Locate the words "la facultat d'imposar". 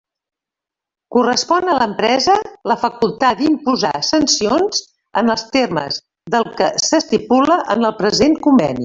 2.71-3.93